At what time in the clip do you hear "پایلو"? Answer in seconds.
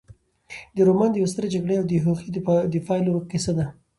2.87-3.27